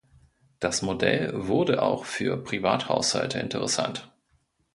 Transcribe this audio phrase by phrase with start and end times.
[0.59, 4.11] Das Modell wurde auch für Privathaushalte interessant.